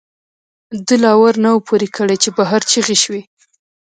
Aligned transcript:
دَ 0.87 0.89
لا 1.03 1.11
ور 1.21 1.35
نه 1.43 1.49
وو 1.51 1.65
پورې 1.67 1.87
کړ، 1.95 2.07
چې 2.23 2.29
بهر 2.37 2.61
چغې 2.71 2.97
شوې 3.03 3.21